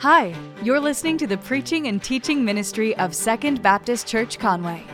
[0.00, 4.84] Hi, you're listening to the preaching and teaching ministry of Second Baptist Church Conway.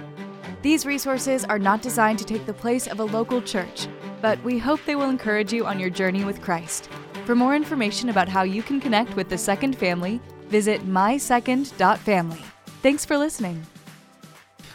[0.62, 3.88] These resources are not designed to take the place of a local church,
[4.20, 6.88] but we hope they will encourage you on your journey with Christ.
[7.24, 12.42] For more information about how you can connect with the Second family, visit mysecond.family.
[12.80, 13.60] Thanks for listening.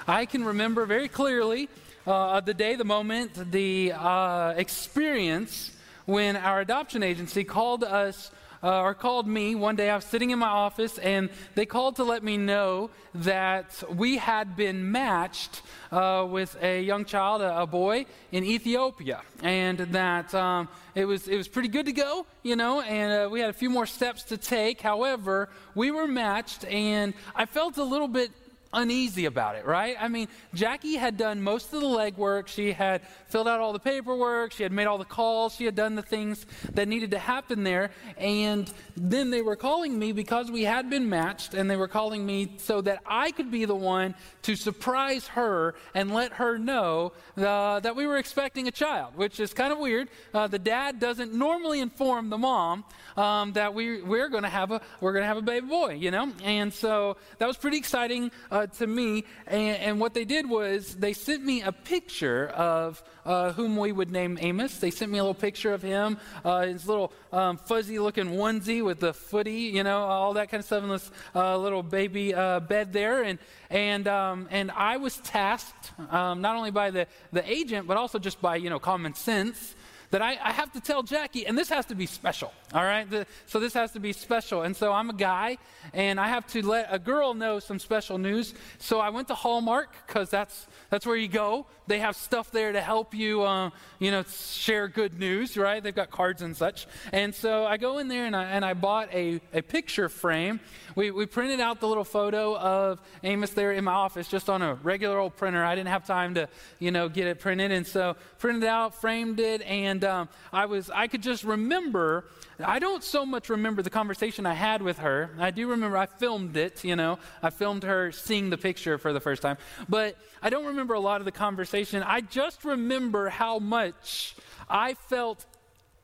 [0.09, 1.69] I can remember very clearly
[2.05, 5.71] uh, the day, the moment, the uh, experience
[6.03, 8.31] when our adoption agency called us
[8.63, 9.89] uh, or called me one day.
[9.89, 14.17] I was sitting in my office and they called to let me know that we
[14.17, 20.33] had been matched uh, with a young child, a, a, boy in Ethiopia, and that
[20.35, 23.49] um, it, was, it was pretty good to go, you know, and uh, we had
[23.49, 24.81] a few more steps to take.
[24.81, 28.31] However, we were matched, and I felt a little bit
[28.77, 29.97] uneasy about it, right?
[29.99, 32.47] I mean, Jackie had done most of the legwork.
[32.47, 34.51] She had filled out all the paperwork.
[34.51, 35.55] She had made all the calls.
[35.55, 37.89] She had done the things that needed to happen there.
[38.17, 42.23] And then they were calling me because we had been matched, and they were calling
[42.25, 47.13] me so that I could be the one to surprise her and let her know
[47.35, 50.09] uh, that we were expecting a child, which is kind of weird.
[50.33, 52.85] Uh, the dad doesn't normally inform the mom
[53.17, 55.93] um, that we, we're going to have a we're going to have a baby boy,
[55.93, 56.31] you know.
[56.43, 58.31] And so that was pretty exciting.
[58.51, 59.25] Uh, to me.
[59.47, 63.91] And, and, what they did was they sent me a picture of uh, whom we
[63.91, 64.77] would name Amos.
[64.77, 68.83] They sent me a little picture of him, uh, his little um, fuzzy looking onesie
[68.83, 72.33] with the footy, you know, all that kind of stuff in this uh, little baby
[72.33, 73.23] uh, bed there.
[73.23, 77.97] And, and, um, and I was tasked um, not only by the, the agent, but
[77.97, 79.75] also just by, you know, common sense
[80.11, 83.09] that I, I, have to tell Jackie, and this has to be special, all right?
[83.09, 84.61] The, so this has to be special.
[84.61, 85.57] And so I'm a guy,
[85.93, 88.53] and I have to let a girl know some special news.
[88.79, 91.65] So I went to Hallmark, because that's, that's where you go.
[91.87, 95.83] They have stuff there to help you, uh, you know, share good news, right?
[95.83, 96.87] They've got cards and such.
[97.11, 100.61] And so I go in there, and I, and I bought a, a picture frame.
[100.95, 104.61] We, we printed out the little photo of Amos there in my office, just on
[104.61, 105.63] a regular old printer.
[105.65, 106.47] I didn't have time to,
[106.79, 107.71] you know, get it printed.
[107.71, 112.25] And so printed out, framed it, and and um, I was I could just remember.
[112.63, 115.31] I don't so much remember the conversation I had with her.
[115.39, 116.83] I do remember I filmed it.
[116.83, 119.57] You know, I filmed her seeing the picture for the first time,
[119.89, 122.03] but I don't remember a lot of the conversation.
[122.03, 124.35] I just remember how much
[124.69, 125.45] I felt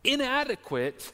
[0.03, 1.11] inadequate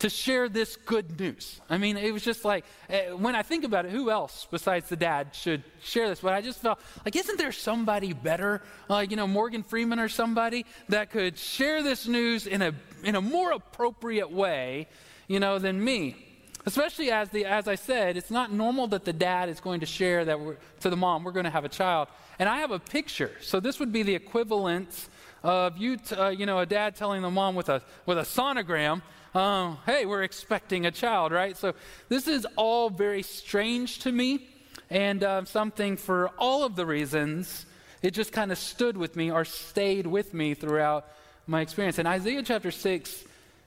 [0.00, 1.60] to share this good news.
[1.68, 4.88] I mean, it was just like, uh, when I think about it, who else besides
[4.88, 6.20] the dad should share this?
[6.20, 10.08] But I just felt like, isn't there somebody better, like, you know, Morgan Freeman or
[10.08, 12.74] somebody that could share this news in a,
[13.04, 14.88] in a more appropriate way,
[15.28, 16.16] you know, than me?
[16.64, 19.86] Especially as, the, as I said, it's not normal that the dad is going to
[19.86, 20.38] share that
[20.80, 22.08] to the mom, we're going to have a child.
[22.38, 23.32] And I have a picture.
[23.40, 25.08] So this would be the equivalent
[25.42, 28.22] of you, t- uh, you know, a dad telling the mom with a, with a
[28.22, 29.02] sonogram,
[29.34, 31.56] uh, hey, we're expecting a child, right?
[31.56, 31.74] So
[32.08, 34.48] this is all very strange to me
[34.88, 37.66] and uh, something for all of the reasons
[38.02, 41.06] it just kind of stood with me or stayed with me throughout
[41.46, 41.98] my experience.
[41.98, 43.24] In Isaiah chapter 6,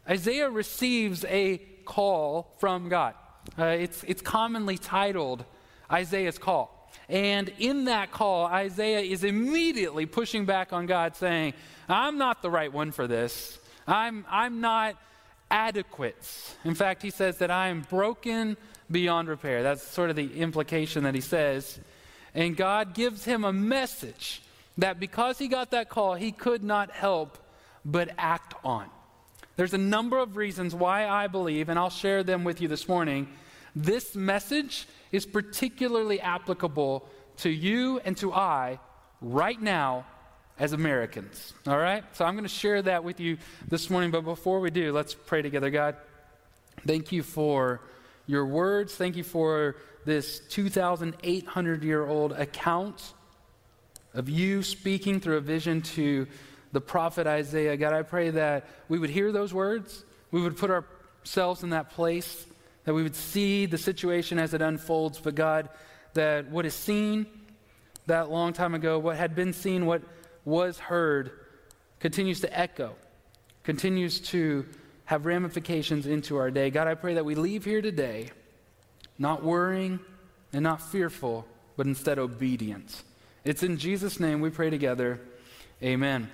[0.10, 3.14] Isaiah receives a call from God.
[3.58, 5.46] Uh, it's, it's commonly titled
[5.92, 6.92] Isaiah's Call.
[7.10, 11.54] And in that call, Isaiah is immediately pushing back on God, saying,
[11.88, 13.60] I'm not the right one for this.
[13.86, 14.96] I'm, I'm not
[15.54, 16.58] adequate.
[16.66, 18.58] In fact, he says that I am broken
[18.90, 19.62] beyond repair.
[19.62, 21.80] That's sort of the implication that he says.
[22.34, 24.42] And God gives him a message
[24.80, 27.38] that because he got that call, he could not help
[27.86, 28.90] but act on.
[29.56, 32.88] There's a number of reasons why I believe, and I'll share them with you this
[32.88, 33.28] morning.
[33.76, 38.80] This message is particularly applicable to you and to I
[39.22, 40.06] right now
[40.60, 41.54] as Americans.
[41.68, 42.04] All right?
[42.14, 43.38] So I'm going to share that with you
[43.68, 44.12] this morning.
[44.12, 45.70] But before we do, let's pray together.
[45.70, 45.96] God,
[46.86, 47.82] thank you for
[48.28, 48.96] your words.
[48.96, 49.76] Thank you for
[50.06, 53.14] this 2,800 year old account
[54.14, 56.28] of you speaking through a vision to
[56.72, 57.78] the prophet Isaiah.
[57.78, 61.92] God, I pray that we would hear those words, we would put ourselves in that
[61.92, 62.46] place,
[62.86, 65.20] that we would see the situation as it unfolds.
[65.20, 65.70] But God,
[66.14, 67.26] that what is seen
[68.08, 70.02] that long time ago, what had been seen, what
[70.46, 71.32] was heard
[72.00, 72.96] continues to echo,
[73.64, 74.66] continues to
[75.06, 76.70] have ramifications into our day.
[76.70, 78.30] God, I pray that we leave here today
[79.18, 80.00] not worrying
[80.52, 81.46] and not fearful,
[81.78, 83.04] but instead obedience.
[83.44, 85.20] It's in Jesus' name we pray together.
[85.82, 86.30] Amen.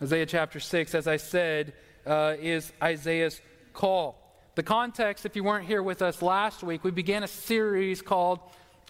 [0.00, 1.72] Isaiah chapter 6, as I said,
[2.06, 3.40] uh, is Isaiah's
[3.72, 4.16] call.
[4.54, 8.40] The context, if you weren't here with us last week, we began a series called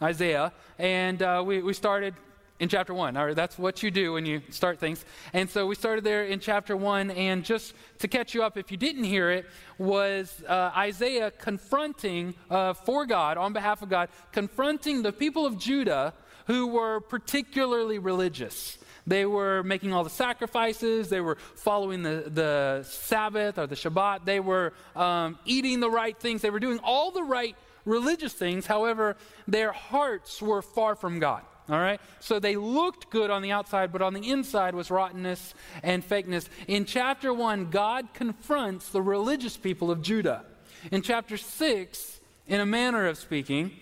[0.03, 2.15] Isaiah, and uh, we, we started
[2.59, 3.17] in chapter 1.
[3.17, 5.05] All right, that's what you do when you start things.
[5.33, 7.11] And so we started there in chapter 1.
[7.11, 9.47] And just to catch you up, if you didn't hear it,
[9.79, 15.59] was uh, Isaiah confronting, uh, for God, on behalf of God, confronting the people of
[15.59, 16.15] Judah
[16.47, 18.79] who were particularly religious.
[19.07, 21.09] They were making all the sacrifices.
[21.09, 24.25] They were following the, the Sabbath or the Shabbat.
[24.25, 26.43] They were um, eating the right things.
[26.43, 28.67] They were doing all the right religious things.
[28.67, 29.17] However,
[29.47, 31.43] their hearts were far from God.
[31.69, 32.01] All right?
[32.21, 36.49] So they looked good on the outside, but on the inside was rottenness and fakeness.
[36.69, 40.45] In chapter 1, God confronts the religious people of Judah.
[40.93, 43.73] In chapter 6, in a manner of speaking,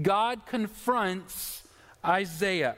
[0.00, 1.62] God confronts
[2.04, 2.76] Isaiah.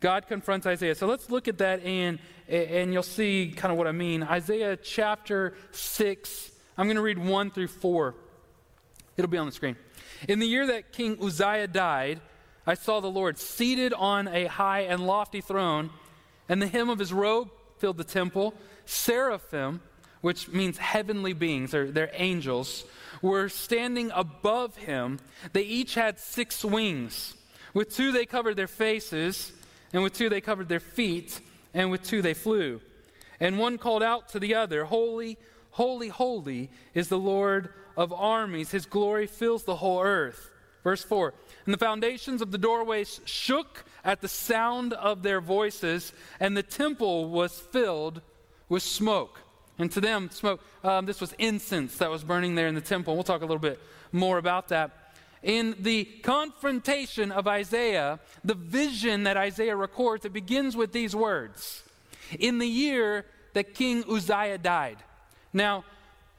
[0.00, 0.94] God confronts Isaiah.
[0.94, 4.22] So let's look at that and, and you'll see kind of what I mean.
[4.22, 8.14] Isaiah chapter 6, I'm going to read 1 through 4.
[9.16, 9.76] It'll be on the screen.
[10.28, 12.20] In the year that King Uzziah died,
[12.66, 15.90] I saw the Lord seated on a high and lofty throne,
[16.48, 18.54] and the hem of his robe filled the temple.
[18.86, 19.80] Seraphim,
[20.20, 22.84] which means heavenly beings, or they're angels,
[23.22, 25.20] were standing above him.
[25.52, 27.36] They each had six wings.
[27.72, 29.52] With two they covered their faces,
[29.92, 31.40] and with two they covered their feet,
[31.72, 32.80] and with two they flew.
[33.38, 35.38] And one called out to the other, Holy,
[35.70, 38.72] holy, holy is the Lord of armies.
[38.72, 40.50] His glory fills the whole earth.
[40.82, 41.34] Verse 4
[41.66, 46.62] And the foundations of the doorways shook at the sound of their voices, and the
[46.62, 48.22] temple was filled
[48.68, 49.40] with smoke.
[49.78, 53.14] And to them, smoke, um, this was incense that was burning there in the temple.
[53.14, 53.80] We'll talk a little bit
[54.12, 54.92] more about that.
[55.42, 61.82] In the confrontation of Isaiah, the vision that Isaiah records, it begins with these words
[62.38, 64.98] In the year that King Uzziah died.
[65.52, 65.84] Now,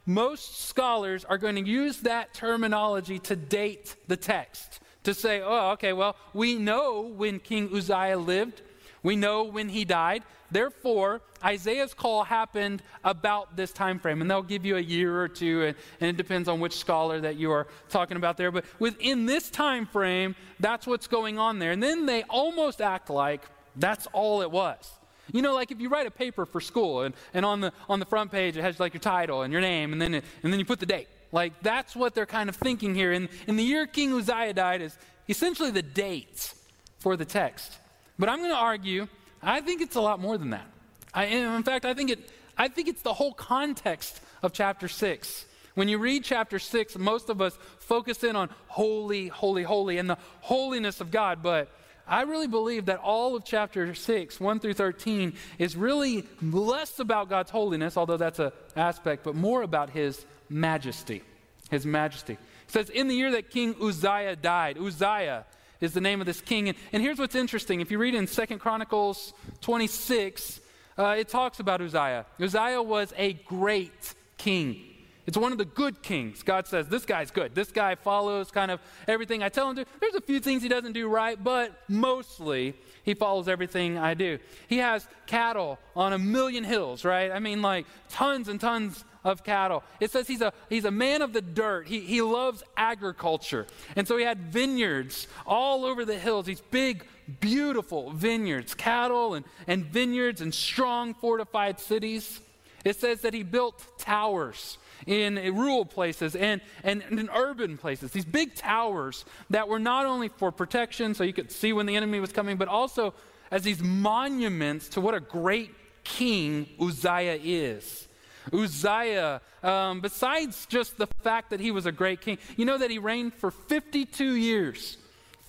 [0.06, 5.72] most scholars are going to use that terminology to date the text, to say, oh,
[5.72, 8.62] okay, well, we know when King Uzziah lived,
[9.04, 10.24] we know when he died.
[10.52, 15.30] Therefore, Isaiah's call happened about this time frame, and they'll give you a year or
[15.30, 18.52] two, and, and, it depends on which scholar that you are talking about there.
[18.52, 21.72] But within this time frame, that's what's going on there.
[21.72, 23.44] And then they almost act like
[23.78, 24.92] that's all it was.
[25.32, 28.00] You know, like if you write a paper for school and, and on, the, on
[28.00, 30.52] the front page it has like your title and your name and then, it, and
[30.52, 31.08] then you put the date.
[31.32, 33.12] Like that's what they're kind of thinking here.
[33.12, 34.98] And, in the year King Uzziah died is
[35.28, 36.54] essentially the date
[37.00, 37.78] for the text.
[38.20, 39.08] But I'm going to argue,
[39.42, 40.66] I think it's a lot more than that.
[41.14, 42.20] I, in fact, I think, it,
[42.58, 45.46] I think it's the whole context of chapter 6.
[45.76, 50.10] When you read chapter 6, most of us focus in on holy, holy, holy, and
[50.10, 51.44] the holiness of God.
[51.44, 51.70] But
[52.08, 57.30] I really believe that all of chapter 6, 1 through 13, is really less about
[57.30, 61.24] God's holiness, although that's an aspect, but more about his majesty.
[61.70, 62.34] His majesty.
[62.34, 62.40] It
[62.72, 65.46] says, In the year that King Uzziah died, Uzziah
[65.82, 66.70] is the name of this king.
[66.70, 67.82] And, and here's what's interesting.
[67.82, 70.60] If you read in Second Chronicles 26,
[70.98, 72.26] uh, it talks about Uzziah.
[72.40, 74.84] Uzziah was a great king.
[75.28, 76.42] It's one of the good kings.
[76.42, 77.54] God says, This guy's good.
[77.54, 78.80] This guy follows kind of
[79.10, 79.86] everything I tell him to.
[80.00, 84.40] There's a few things he doesn't do right, but mostly he follows everything I do.
[84.70, 87.30] He has cattle on a million hills, right?
[87.30, 89.84] I mean, like tons and tons of cattle.
[90.00, 91.90] It says he's a, he's a man of the dirt.
[91.90, 93.68] He, he loves agriculture.
[93.98, 97.06] And so he had vineyards all over the hills, these big,
[97.42, 102.40] beautiful vineyards, cattle and, and vineyards and strong fortified cities.
[102.86, 108.26] It says that he built towers in rural places and, and, in urban places, these
[108.26, 112.20] big towers that were not only for protection, so you could see when the enemy
[112.20, 113.14] was coming, but also
[113.52, 115.72] as these monuments to what a great
[116.04, 118.08] king Uzziah is.
[118.54, 122.90] Uzziah, um, besides just the fact that he was a great king, you know that
[122.90, 124.98] he reigned for 52 years.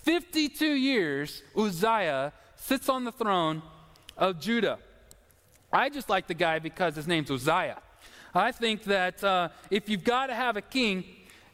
[0.02, 3.62] 52 years, Uzziah sits on the throne
[4.16, 4.78] of Judah.
[5.72, 7.78] I just like the guy because his name's Uzziah.
[8.38, 11.04] I think that uh, if you've got to have a king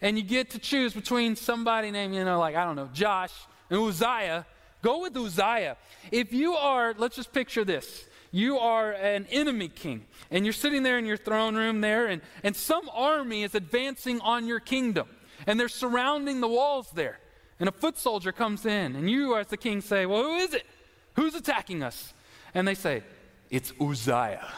[0.01, 3.33] and you get to choose between somebody named, you know, like, I don't know, Josh
[3.71, 4.47] and Uzziah,
[4.83, 5.77] go with Uzziah.
[6.13, 8.05] If you are, let's just picture this.
[8.31, 12.21] You are an enemy king, and you're sitting there in your throne room there, and,
[12.43, 15.09] and some army is advancing on your kingdom,
[15.47, 17.21] and they're surrounding the walls there.
[17.61, 20.53] And a foot soldier comes in, and you, as the king, say, Well, who is
[20.53, 20.67] it?
[21.15, 22.13] Who's attacking us?
[22.55, 23.05] And they say,
[23.51, 24.53] It's Uzziah.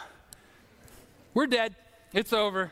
[1.35, 1.77] We're dead.
[2.13, 2.71] It's over.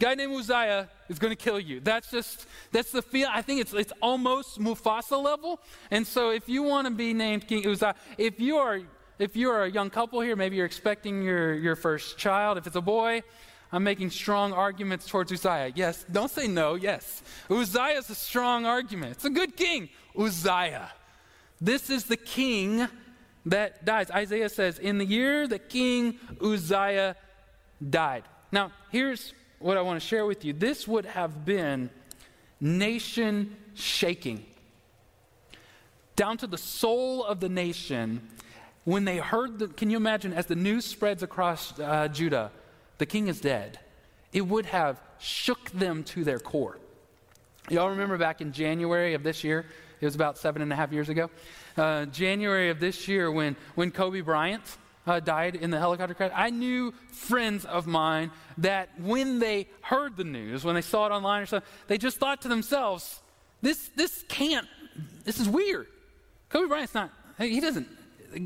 [0.00, 1.80] Guy named Uzziah is going to kill you.
[1.80, 3.28] That's just, that's the feel.
[3.30, 5.60] I think it's, it's almost Mufasa level.
[5.90, 8.80] And so if you want to be named King Uzziah, if you are,
[9.18, 12.58] if you are a young couple here, maybe you're expecting your, your first child.
[12.58, 13.22] If it's a boy,
[13.70, 15.72] I'm making strong arguments towards Uzziah.
[15.74, 17.22] Yes, don't say no, yes.
[17.48, 19.12] Uzziah is a strong argument.
[19.12, 19.88] It's a good king.
[20.18, 20.90] Uzziah.
[21.60, 22.88] This is the king
[23.46, 24.10] that dies.
[24.10, 27.16] Isaiah says, In the year that King Uzziah
[27.88, 28.24] died.
[28.54, 30.52] Now, here's what I want to share with you.
[30.52, 31.90] This would have been
[32.60, 34.46] nation shaking.
[36.14, 38.22] Down to the soul of the nation,
[38.84, 42.52] when they heard the, can you imagine, as the news spreads across uh, Judah,
[42.98, 43.80] the king is dead,
[44.32, 46.78] it would have shook them to their core.
[47.70, 49.66] Y'all remember back in January of this year?
[50.00, 51.28] It was about seven and a half years ago.
[51.76, 54.62] Uh, January of this year, when, when Kobe Bryant
[55.06, 60.16] uh, died in the helicopter crash, I knew friends of mine that when they heard
[60.16, 63.20] the news, when they saw it online or something, they just thought to themselves,
[63.62, 64.66] this, this can't,
[65.24, 65.86] this is weird.
[66.48, 67.88] Kobe Bryant's not, he doesn't,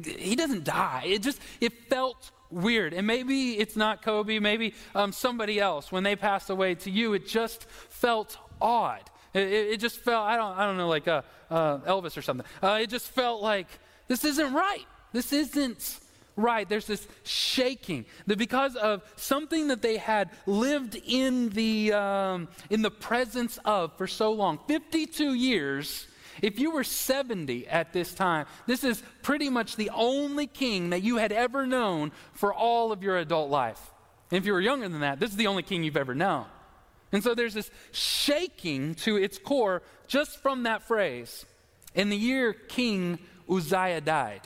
[0.04, 1.04] he doesn't die.
[1.06, 2.94] It just, it felt weird.
[2.94, 5.92] And maybe it's not Kobe, maybe um, somebody else.
[5.92, 9.02] When they passed away to you, it just felt odd.
[9.34, 12.46] It, it, just felt, I don't, I don't know, like uh, uh, Elvis or something.
[12.62, 13.66] Uh, it just felt like
[14.08, 14.86] this isn't right.
[15.12, 16.00] This isn't
[16.38, 16.68] right.
[16.68, 22.80] There's this shaking that because of something that they had lived in the, um, in
[22.82, 26.06] the presence of for so long 52 years.
[26.40, 31.02] If you were 70 at this time, this is pretty much the only king that
[31.02, 33.80] you had ever known for all of your adult life.
[34.30, 36.46] And if you were younger than that, this is the only king you've ever known.
[37.10, 41.44] And so there's this shaking to its core just from that phrase.
[41.94, 43.18] In the year King
[43.50, 44.42] Uzziah died.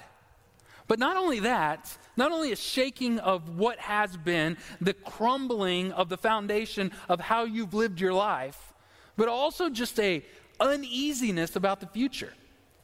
[0.93, 6.11] But not only that, not only a shaking of what has been, the crumbling of
[6.11, 8.75] the foundation of how you've lived your life,
[9.17, 10.23] but also just a
[10.61, 12.35] uneasiness about the future.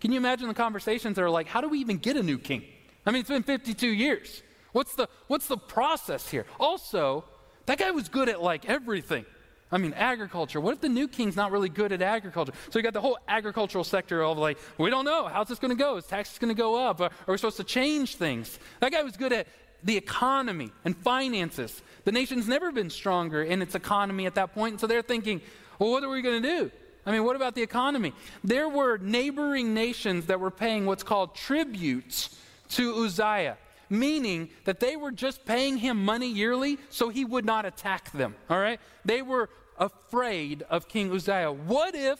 [0.00, 2.38] Can you imagine the conversations that are like, how do we even get a new
[2.38, 2.64] king?
[3.04, 4.42] I mean, it's been 52 years.
[4.72, 6.46] What's the, what's the process here?
[6.58, 7.26] Also,
[7.66, 9.26] that guy was good at like everything.
[9.70, 10.60] I mean, agriculture.
[10.60, 12.52] What if the new king's not really good at agriculture?
[12.70, 15.26] So you got the whole agricultural sector of like, we don't know.
[15.26, 15.96] How's this going to go?
[15.96, 17.00] Is taxes going to go up?
[17.00, 18.58] Are, are we supposed to change things?
[18.80, 19.46] That guy was good at
[19.84, 21.82] the economy and finances.
[22.04, 24.72] The nation's never been stronger in its economy at that point.
[24.72, 25.42] And so they're thinking,
[25.78, 26.70] well, what are we going to do?
[27.04, 28.12] I mean, what about the economy?
[28.42, 32.36] There were neighboring nations that were paying what's called tributes
[32.70, 33.56] to Uzziah
[33.90, 38.34] meaning that they were just paying him money yearly so he would not attack them.
[38.50, 38.80] All right?
[39.04, 41.52] They were afraid of King Uzziah.
[41.52, 42.18] What if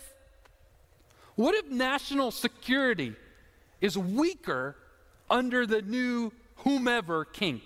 [1.34, 3.14] what if national security
[3.80, 4.74] is weaker
[5.30, 7.60] under the new whomever king?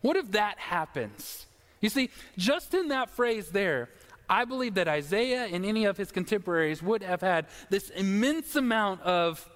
[0.00, 1.46] What if that happens?
[1.80, 3.90] You see, just in that phrase there,
[4.28, 9.02] I believe that Isaiah and any of his contemporaries would have had this immense amount
[9.02, 9.48] of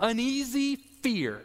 [0.00, 1.42] uneasy fear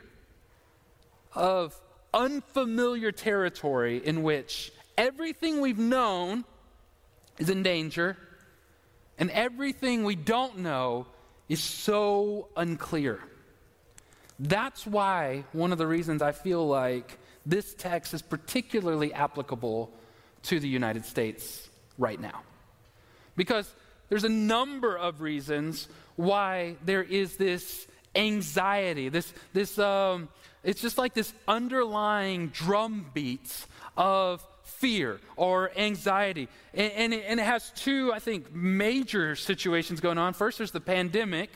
[1.34, 1.80] of
[2.14, 6.44] unfamiliar territory in which everything we've known
[7.38, 8.18] is in danger
[9.18, 11.08] and everything we don't know
[11.48, 13.20] is so unclear.
[14.40, 19.92] That's why one of the reasons I feel like this text is particularly applicable
[20.44, 22.42] to the United States right now.
[23.36, 23.72] Because
[24.10, 30.30] there's a number of reasons why there is this anxiety, this, this um,
[30.64, 36.48] it's just like this underlying drum beats of fear or anxiety.
[36.74, 40.34] And, and, it, and, it, has two, I think, major situations going on.
[40.34, 41.50] First, there's the pandemic,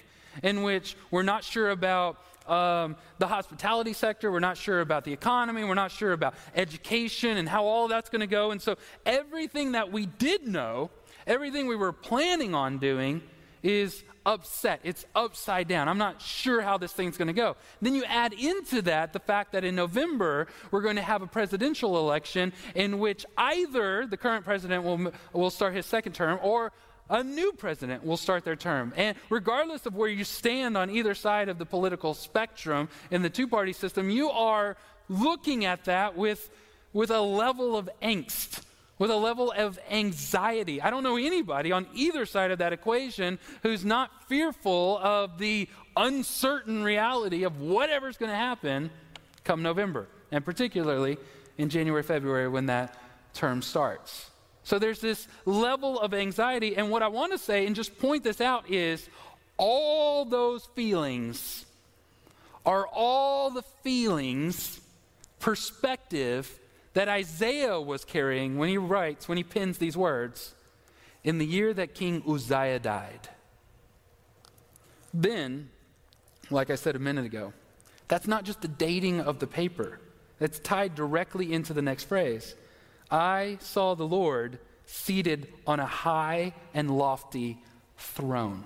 [0.44, 5.14] in which we're not sure about um, the hospitality sector, we're not sure about the
[5.14, 8.52] economy, we're not sure about education and how all that's going to go.
[8.52, 10.92] And so, everything that we did know,
[11.26, 13.24] everything we were planning on doing,
[13.66, 14.80] is upset.
[14.84, 15.88] It's upside down.
[15.88, 17.56] I'm not sure how this thing's going to go.
[17.82, 21.28] Then you add into that the fact that in November, we're going to have a
[21.28, 26.72] presidential election in which either the current president will, will start his second term or
[27.10, 28.94] a new president will start their term.
[28.96, 33.30] And regardless of where you stand on either side of the political spectrum in the
[33.30, 34.78] two party system, you are
[35.10, 36.50] looking at that with,
[36.94, 38.62] with a level of angst
[38.98, 40.82] with a level of anxiety.
[40.82, 45.68] I don't know anybody on either side of that equation who's not fearful of the
[45.98, 48.90] uncertain reality of whatever's going to happen
[49.44, 51.18] come November, and particularly
[51.58, 52.98] in January, February when that
[53.34, 54.32] term starts.
[54.64, 58.24] So there's this level of anxiety, and what I want to say and just point
[58.24, 59.08] this out is
[59.58, 61.66] all those feelings
[62.66, 64.82] are all the feelings,
[65.40, 66.60] perspective,
[66.96, 70.56] that Isaiah was carrying when he writes, when he pens these words,
[71.24, 73.30] in the year that King Uzziah died.
[75.14, 75.70] Then,
[76.50, 77.54] like I said a minute ago,
[78.08, 80.00] that's not just the dating of the paper,
[80.40, 82.56] it's tied directly into the next phrase.
[83.12, 87.62] I saw the Lord seated on a high and lofty
[87.98, 88.64] throne.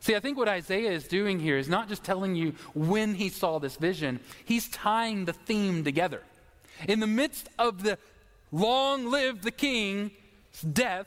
[0.00, 3.28] See, I think what Isaiah is doing here is not just telling you when he
[3.28, 6.22] saw this vision, he's tying the theme together.
[6.88, 7.98] In the midst of the
[8.52, 10.10] long live the king's
[10.72, 11.06] death,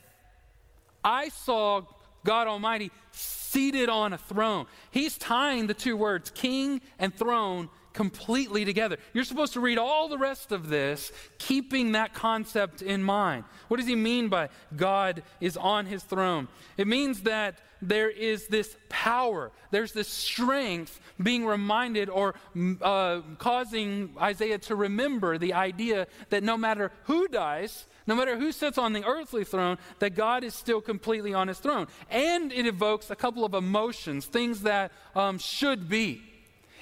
[1.04, 1.84] I saw
[2.24, 4.66] God Almighty seated on a throne.
[4.92, 8.98] He's tying the two words, king and throne, completely together.
[9.14, 13.44] You're supposed to read all the rest of this, keeping that concept in mind.
[13.70, 16.48] What does he mean by God is on his throne?
[16.78, 22.36] It means that there is this power, there's this strength being reminded or
[22.82, 28.52] uh, causing Isaiah to remember the idea that no matter who dies, no matter who
[28.52, 31.88] sits on the earthly throne, that God is still completely on his throne.
[32.10, 36.22] And it evokes a couple of emotions, things that um, should be.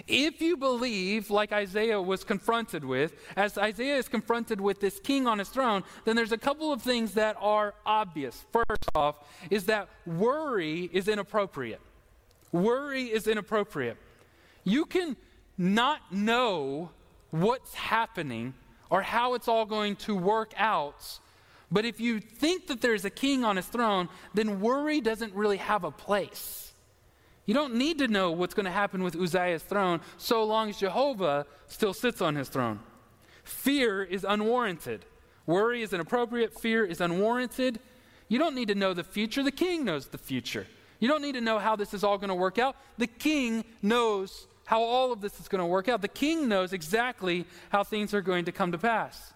[0.08, 5.26] If you believe, like Isaiah was confronted with, as Isaiah is confronted with this king
[5.26, 8.46] on his throne, then there's a couple of things that are obvious.
[8.52, 9.16] First off,
[9.50, 11.82] is that worry is inappropriate.
[12.52, 13.98] Worry is inappropriate.
[14.64, 15.18] You can
[15.58, 16.92] not know
[17.32, 18.54] what's happening
[18.92, 21.20] or how it's all going to work out,
[21.72, 25.58] but if you think that there's a king on his throne, then worry doesn't really
[25.58, 26.65] have a place.
[27.46, 30.78] You don't need to know what's going to happen with Uzziah's throne so long as
[30.78, 32.80] Jehovah still sits on his throne.
[33.44, 35.06] Fear is unwarranted.
[35.46, 36.60] Worry is inappropriate.
[36.60, 37.80] Fear is unwarranted.
[38.28, 39.44] You don't need to know the future.
[39.44, 40.66] The king knows the future.
[41.00, 42.76] You don't need to know how this is all going to work out.
[42.98, 46.02] The king knows how all of this is going to work out.
[46.02, 49.34] The king knows exactly how things are going to come to pass.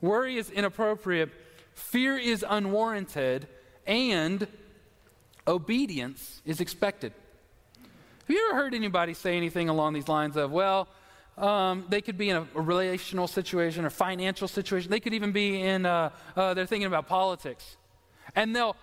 [0.00, 1.30] Worry is inappropriate.
[1.72, 3.48] Fear is unwarranted.
[3.86, 4.46] And
[5.48, 7.12] obedience is expected.
[8.26, 10.88] Have you ever heard anybody say anything along these lines of, well,
[11.36, 14.90] um, they could be in a, a, relational situation or financial situation.
[14.90, 17.76] They could even be in, uh, uh, they're thinking about politics.
[18.34, 18.76] And they'll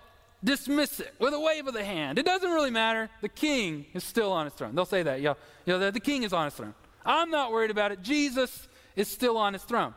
[0.44, 2.18] dismiss it with a wave of the hand.
[2.18, 3.08] It doesn't really matter.
[3.20, 4.74] The king is still on his throne.
[4.74, 5.20] They'll say that.
[5.20, 5.34] You
[5.66, 6.74] know, the, the king is on his throne.
[7.04, 8.02] I'm not worried about it.
[8.02, 9.94] Jesus is still on his throne.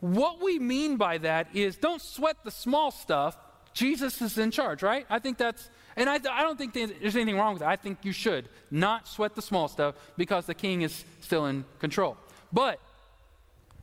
[0.00, 3.36] What we mean by that is don't sweat the small stuff.
[3.72, 5.06] Jesus is in charge, right?
[5.10, 7.68] I think that's and I, I don't think there's anything wrong with that.
[7.68, 11.64] I think you should not sweat the small stuff because the king is still in
[11.80, 12.16] control.
[12.52, 12.80] But,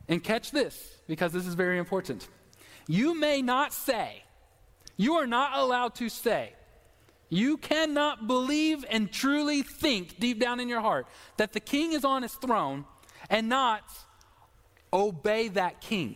[0.07, 2.27] and catch this, because this is very important.
[2.87, 4.23] You may not say,
[4.95, 6.53] you are not allowed to say,
[7.29, 12.05] you cannot believe and truly think deep down in your heart that the king is
[12.05, 12.85] on his throne
[13.29, 13.83] and not
[14.93, 16.15] obey that king.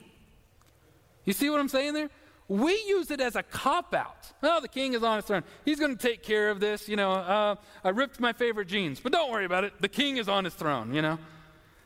[1.26, 2.10] You see what I'm saying there?
[2.50, 4.32] We use it as a cop out.
[4.42, 5.44] Oh, the king is on his throne.
[5.64, 6.90] He's going to take care of this.
[6.90, 9.74] You know, uh, I ripped my favorite jeans, but don't worry about it.
[9.80, 11.20] The king is on his throne, you know.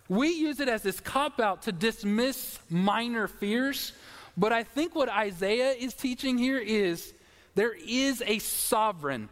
[0.08, 3.92] We use it as this cop out to dismiss minor fears.
[4.38, 7.14] But I think what Isaiah is teaching here is
[7.56, 9.30] there is a sovereign,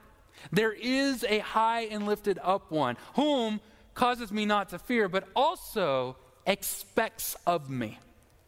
[0.52, 3.62] there is a high and lifted up one, whom
[3.94, 8.00] causes me not to fear, but also expects of me.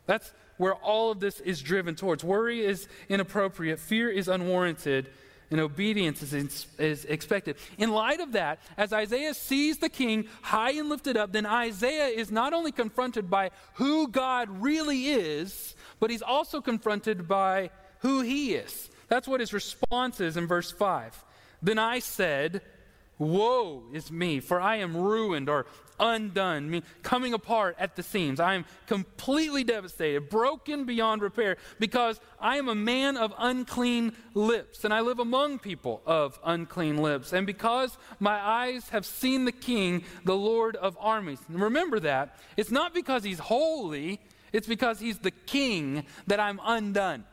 [0.05, 2.23] That's where all of this is driven towards.
[2.23, 5.09] Worry is inappropriate, fear is unwarranted,
[5.51, 7.57] and obedience is, is expected.
[7.77, 12.07] In light of that, as Isaiah sees the king high and lifted up, then Isaiah
[12.07, 18.21] is not only confronted by who God really is, but he's also confronted by who
[18.21, 18.89] he is.
[19.09, 21.23] That's what his response is in verse 5.
[21.61, 22.61] Then I said,
[23.19, 25.67] Woe is me, for I am ruined or
[25.99, 28.39] undone, me coming apart at the seams.
[28.39, 34.83] I am completely devastated, broken beyond repair, because I am a man of unclean lips,
[34.83, 37.33] and I live among people of unclean lips.
[37.33, 41.39] And because my eyes have seen the King, the Lord of armies.
[41.47, 42.37] And remember that.
[42.57, 44.19] It's not because he's holy,
[44.51, 47.25] it's because he's the King that I'm undone.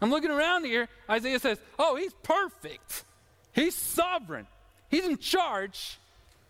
[0.00, 0.88] I'm looking around here.
[1.10, 3.04] Isaiah says, Oh, he's perfect.
[3.52, 4.46] He's sovereign.
[4.88, 5.98] He's in charge.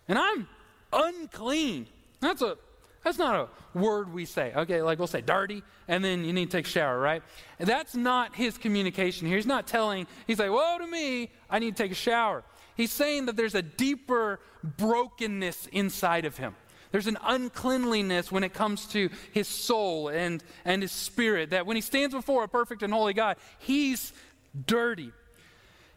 [0.07, 0.49] And I'm
[0.93, 1.87] unclean.
[2.21, 2.57] That's a
[3.05, 4.53] that's not a word we say.
[4.55, 7.23] Okay, like we'll say dirty, and then you need to take a shower, right?
[7.59, 9.37] And that's not his communication here.
[9.37, 12.43] He's not telling, he's like, woe to me, I need to take a shower.
[12.77, 16.55] He's saying that there's a deeper brokenness inside of him.
[16.91, 21.77] There's an uncleanliness when it comes to his soul and, and his spirit, that when
[21.77, 24.13] he stands before a perfect and holy God, he's
[24.67, 25.13] dirty.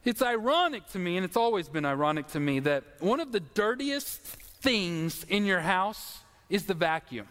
[0.04, 3.40] It's ironic to me, and it's always been ironic to me, that one of the
[3.40, 6.20] dirtiest things in your house
[6.50, 7.28] is the vacuum.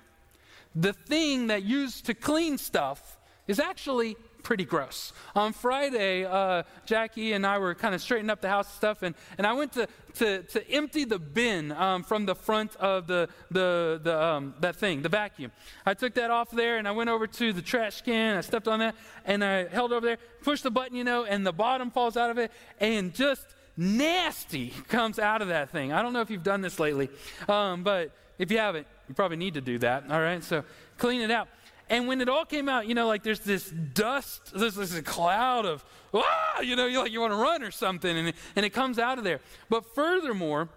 [0.74, 5.12] The thing that used to clean stuff is actually pretty gross.
[5.34, 9.14] On Friday, uh, Jackie and I were kind of straightening up the house stuff, and,
[9.36, 13.28] and I went to, to, to empty the bin um, from the front of the,
[13.50, 15.52] the, the, um, that thing, the vacuum.
[15.84, 18.36] I took that off there, and I went over to the trash can.
[18.36, 21.46] I stepped on that, and I held over there, pushed the button, you know, and
[21.46, 23.46] the bottom falls out of it, and just
[23.80, 25.92] nasty comes out of that thing.
[25.92, 27.08] I don't know if you've done this lately,
[27.48, 30.04] um, but if you haven't, you probably need to do that.
[30.10, 30.64] All right, so
[30.98, 31.48] clean it out.
[31.88, 35.66] And when it all came out, you know, like there's this dust, there's this cloud
[35.66, 38.64] of, ah, you know, you like you want to run or something, and it, and
[38.64, 39.40] it comes out of there.
[39.68, 40.68] But furthermore,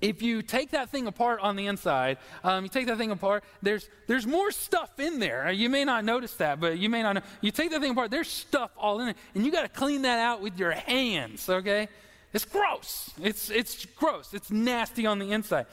[0.00, 3.44] if you take that thing apart on the inside, um, you take that thing apart,
[3.62, 5.50] there's, there's more stuff in there.
[5.50, 7.22] You may not notice that, but you may not know.
[7.40, 10.02] You take that thing apart, there's stuff all in it, and you got to clean
[10.02, 11.88] that out with your hands, okay?
[12.36, 13.08] It's gross.
[13.22, 14.34] It's, it's gross.
[14.34, 15.64] It's nasty on the inside.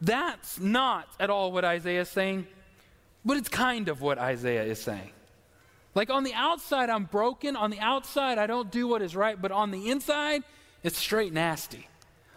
[0.00, 2.46] That's not at all what Isaiah is saying,
[3.24, 5.10] but it's kind of what Isaiah is saying.
[5.96, 7.56] Like on the outside, I'm broken.
[7.56, 10.44] On the outside, I don't do what is right, but on the inside,
[10.84, 11.88] it's straight nasty.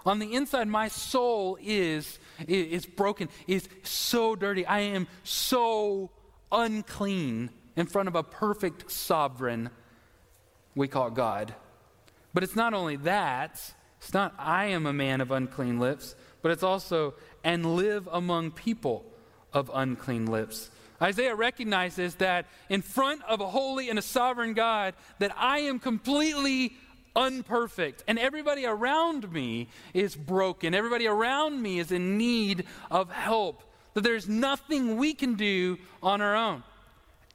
[0.03, 4.65] On the inside, my soul is, is broken, is so dirty.
[4.65, 6.09] I am so
[6.51, 9.69] unclean in front of a perfect sovereign
[10.73, 11.53] we call God.
[12.33, 16.51] But it's not only that, it's not I am a man of unclean lips, but
[16.51, 19.05] it's also and live among people
[19.53, 20.69] of unclean lips.
[21.01, 25.79] Isaiah recognizes that in front of a holy and a sovereign God that I am
[25.79, 26.73] completely
[27.15, 30.73] unperfect, and everybody around me is broken.
[30.73, 33.63] Everybody around me is in need of help.
[33.93, 36.63] That there's nothing we can do on our own.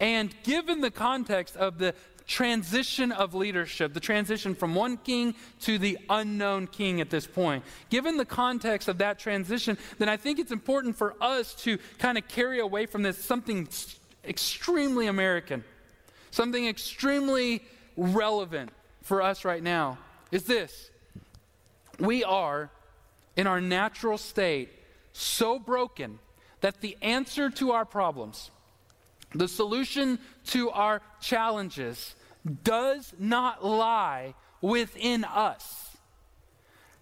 [0.00, 1.94] And given the context of the
[2.28, 7.64] transition of leadership, the transition from one king to the unknown king at this point,
[7.88, 12.18] given the context of that transition, then I think it's important for us to kind
[12.18, 13.66] of carry away from this something
[14.24, 15.64] extremely American,
[16.30, 17.62] something extremely
[17.96, 18.70] relevant
[19.02, 19.96] for us right now
[20.30, 20.90] is this.
[21.98, 22.70] We are,
[23.36, 24.70] in our natural state,
[25.14, 26.18] so broken
[26.60, 28.50] that the answer to our problems,
[29.34, 32.14] the solution to our challenges,
[32.48, 35.88] does not lie within us.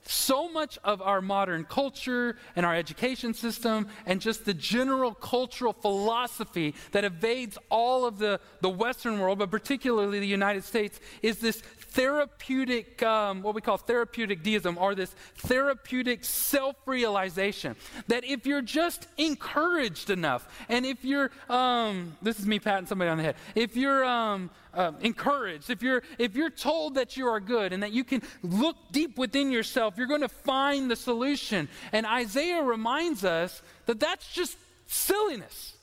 [0.09, 5.73] So much of our modern culture and our education system and just the general cultural
[5.73, 11.39] philosophy that evades all of the, the Western world, but particularly the United States, is
[11.39, 11.61] this
[11.97, 17.75] therapeutic, um, what we call therapeutic deism, or this therapeutic self realization.
[18.09, 23.11] That if you're just encouraged enough, and if you're, um, this is me patting somebody
[23.11, 27.27] on the head, if you're um, uh, encouraged, if you're, if you're told that you
[27.29, 30.97] are good and that you can look deep within yourself, you're going to find the
[30.97, 31.67] solution.
[31.93, 35.76] And Isaiah reminds us that that's just silliness.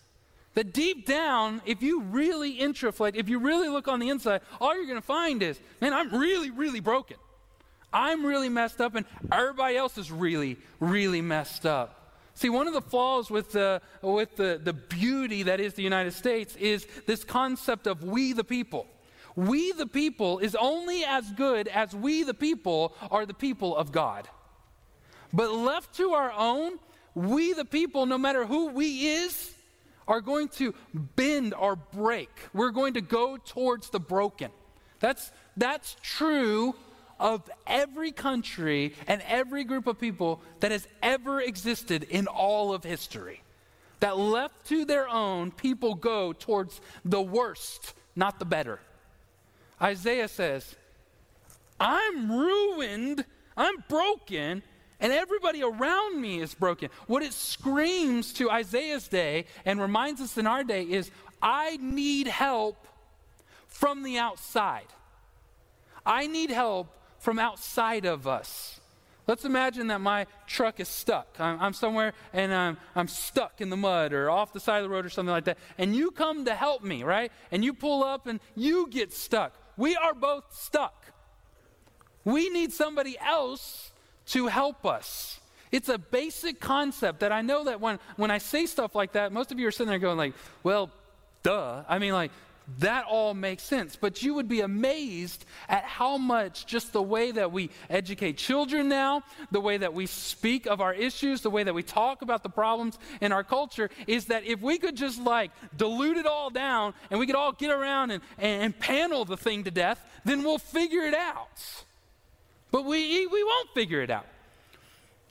[0.55, 4.75] That deep down, if you really introflate, if you really look on the inside, all
[4.75, 7.17] you're going to find is, man, I'm really, really broken.
[7.91, 12.03] I'm really messed up, and everybody else is really, really messed up.
[12.35, 16.13] See, one of the flaws with, the, with the, the beauty that is the United
[16.13, 18.87] States is this concept of we the people.
[19.35, 23.91] We the people is only as good as we the people are the people of
[23.91, 24.27] God.
[25.31, 26.79] But left to our own,
[27.15, 29.52] we the people, no matter who we is,
[30.07, 32.29] are going to bend or break.
[32.53, 34.51] We're going to go towards the broken.
[34.99, 36.75] That's, that's true
[37.19, 42.83] of every country and every group of people that has ever existed in all of
[42.83, 43.41] history.
[43.99, 48.79] That left to their own, people go towards the worst, not the better.
[49.81, 50.75] Isaiah says,
[51.79, 54.63] I'm ruined, I'm broken,
[54.99, 56.89] and everybody around me is broken.
[57.07, 62.27] What it screams to Isaiah's day and reminds us in our day is I need
[62.27, 62.87] help
[63.67, 64.87] from the outside.
[66.05, 66.87] I need help
[67.19, 68.79] from outside of us.
[69.25, 71.37] Let's imagine that my truck is stuck.
[71.39, 74.83] I'm, I'm, somewhere and I'm, I'm stuck in the mud or off the side of
[74.83, 75.57] the road or something like that.
[75.77, 77.31] And you come to help me, right?
[77.49, 79.53] And you pull up and you get stuck.
[79.77, 81.05] We are both stuck.
[82.25, 83.92] We need somebody else
[84.27, 85.39] to help us.
[85.71, 89.31] It's a basic concept that I know that when, when I say stuff like that,
[89.31, 90.91] most of you are sitting there going like, well,
[91.41, 91.83] duh.
[91.89, 92.31] I mean, like,
[92.79, 93.95] that all makes sense.
[93.95, 98.87] But you would be amazed at how much just the way that we educate children
[98.87, 102.43] now, the way that we speak of our issues, the way that we talk about
[102.43, 106.49] the problems in our culture is that if we could just like dilute it all
[106.49, 110.03] down and we could all get around and, and, and panel the thing to death,
[110.23, 111.83] then we'll figure it out.
[112.73, 114.25] But we, we won't figure it out.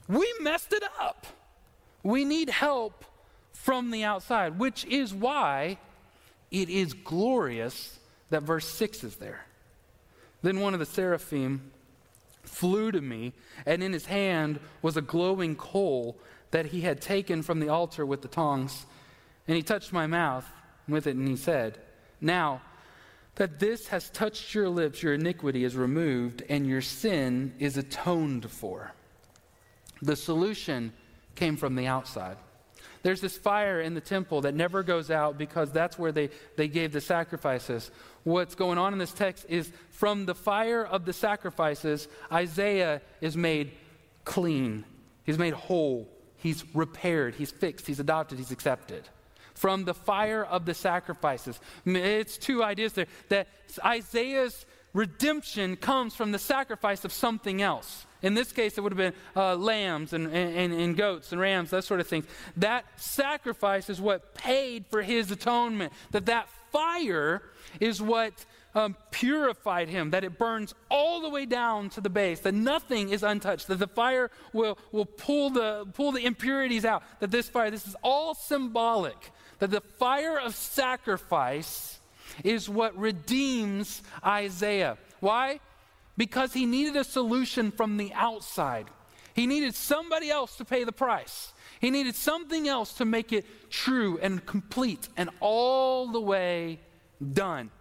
[0.07, 1.27] We messed it up.
[2.01, 3.03] We need help
[3.51, 5.77] from the outside, which is why
[6.51, 9.45] it is glorious that verse 6 is there.
[10.41, 11.73] Then one of the seraphim
[12.43, 13.33] flew to me,
[13.65, 16.17] and in his hand was a glowing coal
[16.51, 18.85] that he had taken from the altar with the tongs.
[19.49, 20.49] And he touched my mouth
[20.87, 21.77] with it, and he said,
[22.21, 22.61] Now,
[23.35, 28.49] that this has touched your lips, your iniquity is removed, and your sin is atoned
[28.49, 28.93] for.
[30.01, 30.93] The solution
[31.35, 32.37] came from the outside.
[33.01, 36.67] There's this fire in the temple that never goes out because that's where they, they
[36.67, 37.91] gave the sacrifices.
[38.23, 43.35] What's going on in this text is from the fire of the sacrifices, Isaiah is
[43.35, 43.71] made
[44.23, 44.85] clean.
[45.25, 46.07] He's made whole.
[46.37, 47.35] He's repaired.
[47.35, 47.87] He's fixed.
[47.87, 48.37] He's adopted.
[48.37, 49.09] He's accepted
[49.53, 51.59] from the fire of the sacrifices.
[51.85, 53.47] It's two ideas there that
[53.83, 58.05] Isaiah's redemption comes from the sacrifice of something else.
[58.21, 61.71] In this case, it would have been uh, lambs and, and, and goats and rams,
[61.71, 62.23] that sort of thing.
[62.55, 65.91] That sacrifice is what paid for his atonement.
[66.11, 67.41] That that fire
[67.81, 72.39] is what um, purified him, that it burns all the way down to the base,
[72.41, 77.03] that nothing is untouched, that the fire will, will pull, the, pull the impurities out,
[77.19, 81.99] that this fire, this is all symbolic that the fire of sacrifice
[82.43, 84.97] is what redeems Isaiah.
[85.19, 85.59] Why?
[86.17, 88.87] Because he needed a solution from the outside.
[89.33, 91.53] He needed somebody else to pay the price.
[91.79, 96.79] He needed something else to make it true and complete and all the way
[97.33, 97.71] done.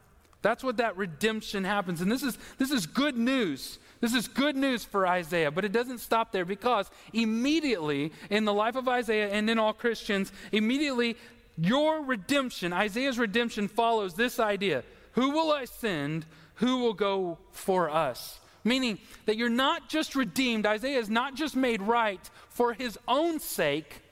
[0.40, 2.00] That's what that redemption happens.
[2.00, 3.78] And this is, this is good news.
[4.00, 8.52] This is good news for Isaiah, but it doesn't stop there because immediately in the
[8.52, 11.16] life of Isaiah and in all Christians, immediately
[11.56, 16.26] your redemption, Isaiah's redemption, follows this idea Who will I send?
[16.56, 18.38] Who will go for us?
[18.64, 23.40] Meaning that you're not just redeemed, Isaiah is not just made right for his own
[23.40, 24.02] sake,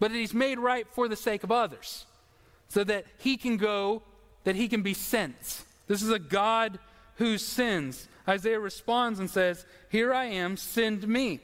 [0.00, 2.06] but that he's made right for the sake of others.
[2.68, 4.02] So that he can go,
[4.44, 5.62] that he can be sent.
[5.86, 6.78] This is a God
[7.16, 8.08] who sends.
[8.26, 11.40] Isaiah responds and says, Here I am, send me.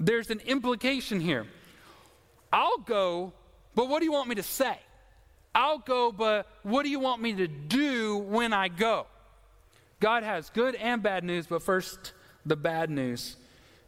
[0.00, 1.46] There's an implication here.
[2.52, 3.32] I'll go
[3.74, 4.78] but what do you want me to say?
[5.54, 9.06] I'll go, but what do you want me to do when I go?
[10.00, 12.12] God has good and bad news, but first,
[12.44, 13.36] the bad news.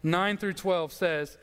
[0.02, 1.36] 9 through 12 says,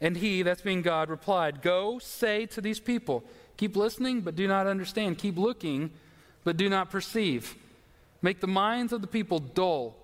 [0.00, 3.22] And he, that's being God, replied, Go say to these people,
[3.56, 5.18] keep listening, but do not understand.
[5.18, 5.90] Keep looking,
[6.44, 7.54] but do not perceive.
[8.22, 9.94] Make the minds of the people dull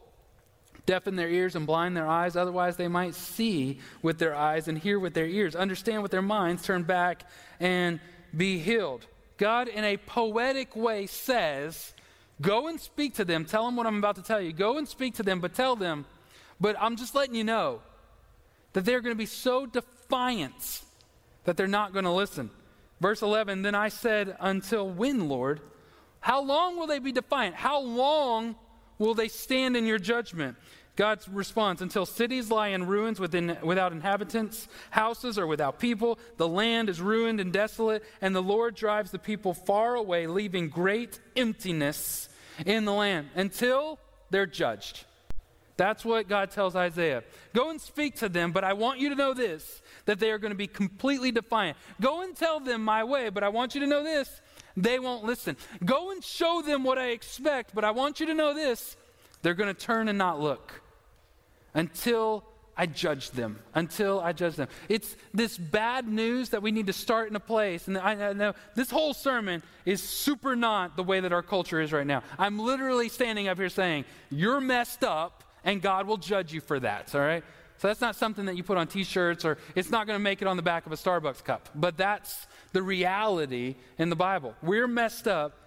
[0.87, 4.79] deafen their ears and blind their eyes, otherwise they might see with their eyes and
[4.79, 7.29] hear with their ears, understand with their minds, turn back
[7.61, 8.01] and
[8.37, 9.07] be healed.
[9.37, 11.95] God, in a poetic way, says,
[12.41, 13.45] Go and speak to them.
[13.45, 14.53] Tell them what I'm about to tell you.
[14.53, 16.07] Go and speak to them, but tell them,
[16.61, 17.81] but I'm just letting you know
[18.73, 20.83] that they're going to be so defiant
[21.45, 22.51] that they're not going to listen.
[23.01, 25.61] Verse 11 Then I said, Until when, Lord?
[26.21, 27.57] How long will they be defiant?
[27.57, 28.55] How long
[29.03, 30.57] will they stand in your judgment?
[30.95, 36.49] God's response until cities lie in ruins within, without inhabitants, houses are without people, the
[36.49, 41.19] land is ruined and desolate, and the Lord drives the people far away, leaving great
[41.35, 42.29] emptiness
[42.67, 43.99] in the land until
[44.31, 45.05] they're judged.
[45.79, 47.25] That's what God tells Isaiah.
[47.55, 50.39] Go and speak to them, but I want you to know this that they are
[50.39, 51.77] going to be completely defiant.
[52.01, 54.41] Go and tell them my way, but I want you to know this
[54.77, 55.57] they won't listen.
[55.85, 58.97] Go and show them what I expect, but I want you to know this
[59.43, 60.81] they're going to turn and not look
[61.75, 62.45] until
[62.77, 64.69] I judge them, until I judge them.
[64.89, 67.87] It's this bad news that we need to start in a place.
[67.87, 71.81] And I, I, know this whole sermon is super not the way that our culture
[71.81, 72.23] is right now.
[72.39, 76.81] I'm literally standing up here saying, You're messed up, and God will judge you for
[76.81, 77.45] that, all right?
[77.83, 80.23] So that's not something that you put on t shirts, or it's not going to
[80.23, 81.69] make it on the back of a Starbucks cup.
[81.75, 84.55] But that's the reality in the Bible.
[84.63, 85.59] We're messed up,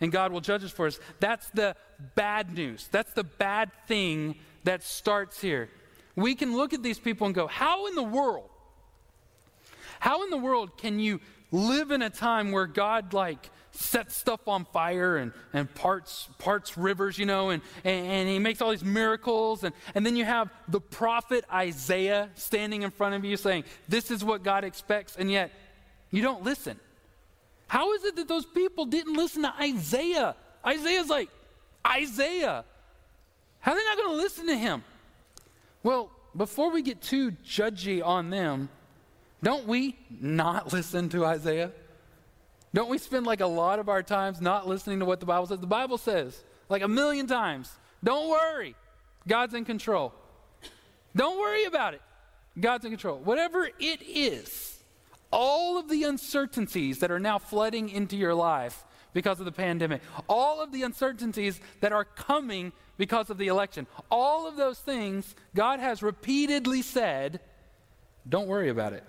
[0.00, 1.00] and God will judge us for us.
[1.18, 1.74] That's the
[2.14, 2.86] bad news.
[2.92, 5.68] That's the bad thing that starts here.
[6.14, 8.50] We can look at these people and go, How in the world?
[9.98, 14.46] How in the world can you live in a time where God, like, sets stuff
[14.46, 18.70] on fire and, and parts, parts rivers, you know, and, and, and, he makes all
[18.70, 19.64] these miracles.
[19.64, 24.10] And, and then you have the prophet Isaiah standing in front of you saying, This
[24.10, 25.50] is what God expects, and yet
[26.10, 26.78] you don't listen.
[27.66, 30.36] How is it that those people didn't listen to Isaiah?
[30.64, 31.28] Isaiah's like,
[31.86, 32.64] Isaiah.
[33.60, 34.84] How are they not going to listen to him?
[35.82, 38.68] Well, before we get too judgy on them,
[39.42, 41.72] don't we not listen to Isaiah?
[42.74, 45.46] Don't we spend like a lot of our times not listening to what the Bible
[45.46, 45.60] says?
[45.60, 47.70] The Bible says, like a million times,
[48.02, 48.74] don't worry,
[49.28, 50.12] God's in control.
[51.14, 52.02] Don't worry about it,
[52.58, 53.18] God's in control.
[53.18, 54.82] Whatever it is,
[55.30, 60.02] all of the uncertainties that are now flooding into your life because of the pandemic,
[60.28, 65.36] all of the uncertainties that are coming because of the election, all of those things,
[65.54, 67.38] God has repeatedly said,
[68.28, 69.04] don't worry about it.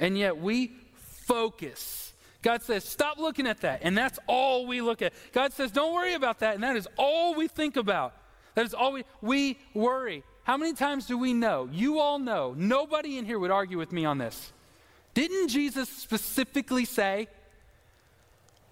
[0.00, 2.05] And yet we focus
[2.42, 3.80] God says, stop looking at that.
[3.82, 5.12] And that's all we look at.
[5.32, 6.54] God says, don't worry about that.
[6.54, 8.14] And that is all we think about.
[8.54, 10.22] That is all we, we worry.
[10.44, 11.68] How many times do we know?
[11.72, 12.54] You all know.
[12.56, 14.52] Nobody in here would argue with me on this.
[15.12, 17.28] Didn't Jesus specifically say,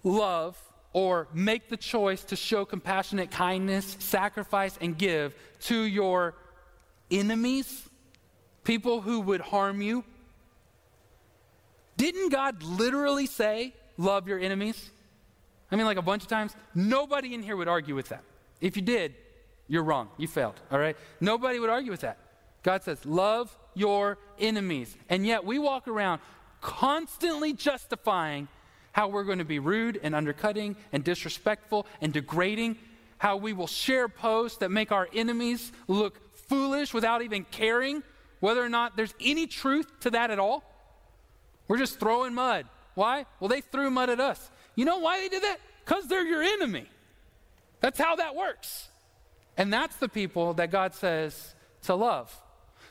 [0.03, 0.57] love
[0.93, 6.35] or make the choice to show compassionate kindness, sacrifice, and give to your
[7.11, 7.89] enemies,
[8.63, 10.05] people who would harm you?
[11.97, 14.91] Didn't God literally say, love your enemies?
[15.71, 16.55] I mean, like a bunch of times.
[16.73, 18.23] Nobody in here would argue with that.
[18.61, 19.15] If you did,
[19.67, 20.09] you're wrong.
[20.17, 20.95] You failed, all right?
[21.19, 22.17] Nobody would argue with that.
[22.63, 24.95] God says, love your enemies.
[25.09, 26.21] And yet we walk around
[26.61, 28.47] constantly justifying
[28.91, 32.77] how we're going to be rude and undercutting and disrespectful and degrading,
[33.17, 38.03] how we will share posts that make our enemies look foolish without even caring
[38.39, 40.63] whether or not there's any truth to that at all.
[41.67, 42.65] We're just throwing mud.
[42.93, 43.25] Why?
[43.39, 44.49] Well, they threw mud at us.
[44.75, 45.59] You know why they did that?
[45.83, 46.87] Because they're your enemy.
[47.81, 48.89] That's how that works.
[49.57, 52.35] And that's the people that God says to love.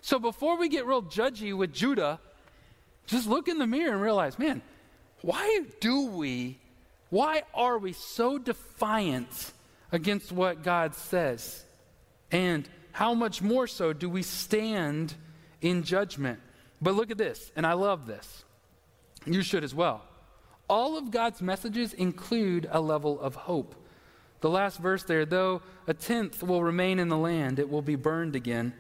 [0.00, 2.20] So before we get real judgy with Judah,
[3.06, 4.62] just look in the mirror and realize, man,
[5.22, 6.58] why do we,
[7.10, 9.52] why are we so defiant
[9.92, 11.64] against what God says?
[12.30, 15.14] And how much more so do we stand
[15.60, 16.40] in judgment?
[16.80, 18.44] But look at this, and I love this.
[19.26, 20.02] You should as well.
[20.68, 23.74] All of God's messages include a level of hope.
[24.40, 27.96] The last verse there, though a tenth will remain in the land, it will be
[27.96, 28.74] burned again.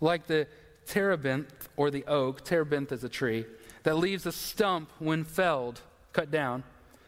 [0.00, 0.46] Like the
[0.86, 3.44] terebinth or the oak, terebinth is a tree,
[3.82, 5.80] that leaves a stump when felled,
[6.12, 6.64] cut down.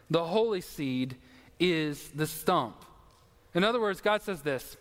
[0.09, 1.15] The holy seed
[1.59, 2.83] is the stump.
[3.53, 4.77] In other words, God says this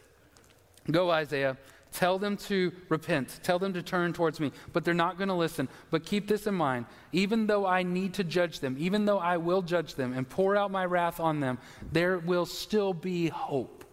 [0.91, 1.57] Go, Isaiah,
[1.93, 3.41] Tell them to repent.
[3.43, 4.53] Tell them to turn towards me.
[4.73, 5.69] But they're not going to listen.
[5.91, 6.87] But keep this in mind.
[7.13, 10.57] Even though I need to judge them, even though I will judge them and pour
[10.57, 11.59] out my wrath on them,
[11.91, 13.85] there will still be hope.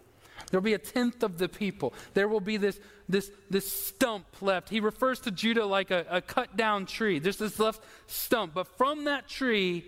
[0.50, 1.92] There'll be a tenth of the people.
[2.14, 4.68] There will be this, this, this stump left.
[4.68, 7.18] He refers to Judah like a, a cut down tree.
[7.18, 8.54] There's this left stump.
[8.54, 9.84] But from that tree,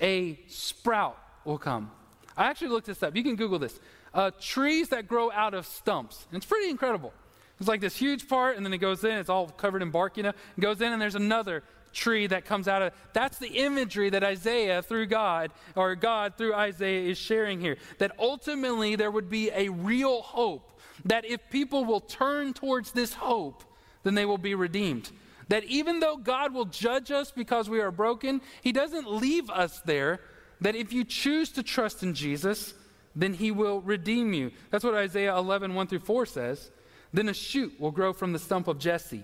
[0.00, 1.90] a sprout will come.
[2.36, 3.14] I actually looked this up.
[3.14, 3.78] You can Google this.
[4.12, 6.26] Uh, trees that grow out of stumps.
[6.30, 7.12] And it's pretty incredible.
[7.58, 10.16] It's like this huge part, and then it goes in, it's all covered in bark,
[10.16, 10.30] you know.
[10.30, 11.62] It goes in, and there's another
[11.94, 16.54] tree that comes out of that's the imagery that Isaiah through God or God through
[16.54, 21.84] Isaiah is sharing here that ultimately there would be a real hope that if people
[21.84, 23.64] will turn towards this hope
[24.02, 25.10] then they will be redeemed
[25.48, 29.80] that even though God will judge us because we are broken he doesn't leave us
[29.82, 30.20] there
[30.60, 32.74] that if you choose to trust in Jesus
[33.16, 36.70] then he will redeem you that's what Isaiah 11 1 through 4 says
[37.14, 39.22] then a shoot will grow from the stump of Jesse,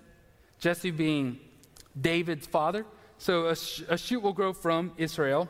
[0.61, 1.41] Jesse being
[2.01, 2.87] David's father.
[3.19, 5.49] So a, sh- a shoot will grow from Israel,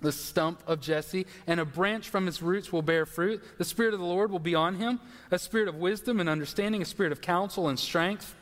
[0.00, 3.42] the stump of Jesse, and a branch from its roots will bear fruit.
[3.58, 5.00] The Spirit of the Lord will be on him
[5.32, 8.36] a spirit of wisdom and understanding, a spirit of counsel and strength,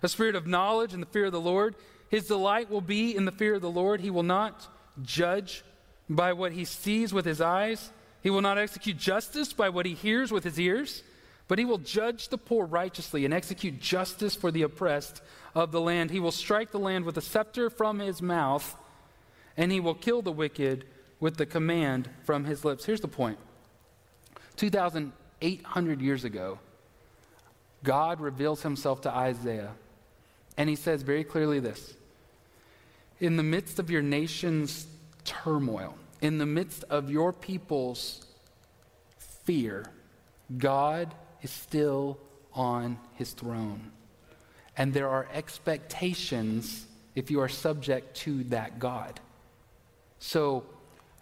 [0.00, 1.74] a spirit of knowledge and the fear of the Lord.
[2.08, 4.00] His delight will be in the fear of the Lord.
[4.00, 4.68] He will not
[5.02, 5.64] judge
[6.08, 7.90] by what he sees with his eyes,
[8.22, 11.02] he will not execute justice by what he hears with his ears.
[11.48, 15.22] But he will judge the poor righteously and execute justice for the oppressed
[15.54, 16.10] of the land.
[16.10, 18.76] He will strike the land with a scepter from his mouth,
[19.56, 20.84] and he will kill the wicked
[21.20, 22.84] with the command from his lips.
[22.84, 23.38] Here's the point
[24.56, 26.58] 2,800 years ago,
[27.82, 29.72] God reveals himself to Isaiah,
[30.58, 31.94] and he says very clearly this
[33.20, 34.86] In the midst of your nation's
[35.24, 38.26] turmoil, in the midst of your people's
[39.44, 39.86] fear,
[40.58, 42.18] God is still
[42.52, 43.92] on his throne.
[44.76, 49.20] And there are expectations if you are subject to that God.
[50.20, 50.64] So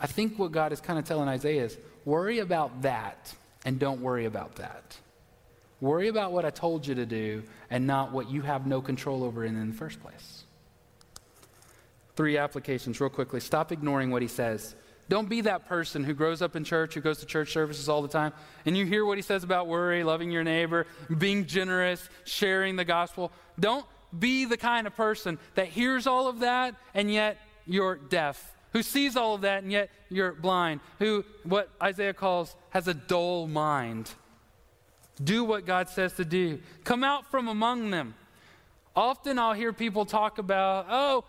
[0.01, 4.01] I think what God is kind of telling Isaiah is worry about that and don't
[4.01, 4.97] worry about that.
[5.81, 9.25] Worry about what I told you to do and not what you have no control
[9.25, 10.45] over in, in the first place.
[12.15, 13.41] Three applications, real quickly.
[13.41, 14.75] Stop ignoring what he says.
[15.09, 18.03] Don't be that person who grows up in church, who goes to church services all
[18.03, 18.33] the time,
[18.65, 22.85] and you hear what he says about worry, loving your neighbor, being generous, sharing the
[22.85, 23.31] gospel.
[23.59, 23.87] Don't
[24.19, 28.83] be the kind of person that hears all of that and yet you're deaf, who
[28.83, 33.47] sees all of that and yet you're blind, who, what Isaiah calls, has a dull
[33.47, 34.11] mind.
[35.23, 36.61] Do what God says to do.
[36.85, 38.15] Come out from among them.
[38.95, 41.25] Often I'll hear people talk about, oh,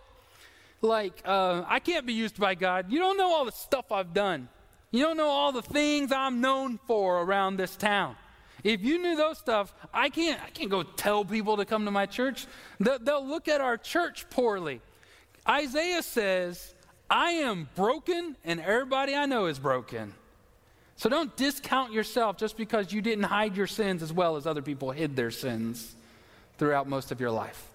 [0.82, 2.92] like, uh, I can't be used by God.
[2.92, 4.50] You don't know all the stuff I've done.
[4.92, 8.16] You don't know all the things I'm known for around this town.
[8.64, 11.92] If you knew those stuff, I can't, I can't go tell people to come to
[11.92, 12.48] my church.
[12.80, 14.82] They'll, they'll look at our church poorly.
[15.48, 16.74] Isaiah says,
[17.10, 20.14] I am broken, and everybody I know is broken.
[20.98, 24.64] So don't discount yourself just because you didn't hide your sins as well as other
[24.64, 25.96] people hid their sins
[26.58, 27.68] throughout most of your life.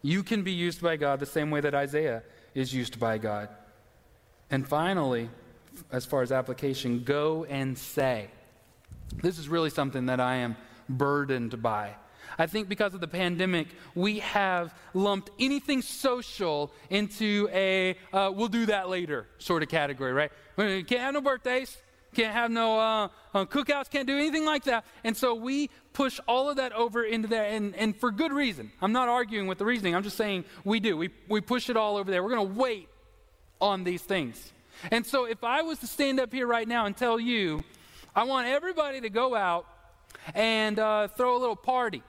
[0.00, 2.22] You can be used by God the same way that Isaiah
[2.58, 3.48] is used by God.
[4.50, 5.30] And finally,
[5.92, 8.28] as far as application, go and say.
[9.22, 10.56] This is really something that I am
[10.88, 11.94] burdened by.
[12.36, 18.48] I think because of the pandemic, we have lumped anything social into a uh, we'll
[18.48, 20.30] do that later sort of category, right?
[20.56, 21.78] We can't have no birthdays,
[22.14, 24.84] can't have no uh, uh, cookouts, can't do anything like that.
[25.04, 28.70] And so we push all of that over into there, and, and for good reason.
[28.80, 30.96] I'm not arguing with the reasoning, I'm just saying we do.
[30.96, 32.22] We, we push it all over there.
[32.22, 32.88] We're going to wait
[33.60, 34.52] on these things.
[34.92, 37.64] And so if I was to stand up here right now and tell you,
[38.14, 39.66] I want everybody to go out
[40.36, 42.04] and uh, throw a little party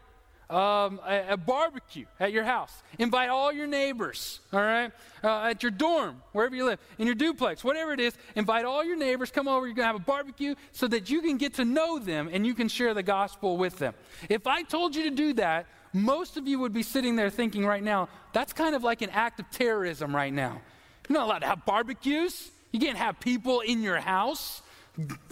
[0.49, 2.81] um, a, a, barbecue at your house.
[2.97, 4.91] Invite all your neighbors, all right?
[5.23, 8.15] Uh, at your dorm, wherever you live, in your duplex, whatever it is.
[8.35, 11.21] Invite all your neighbors, come over, you're going to have a barbecue so that you
[11.21, 13.93] can get to know them and you can share the gospel with them.
[14.27, 17.65] If I told you to do that, most of you would be sitting there thinking
[17.65, 20.61] right now, that's kind of like an act of terrorism right now.
[21.07, 22.49] You're not allowed to have barbecues.
[22.71, 24.61] You can't have people in your house.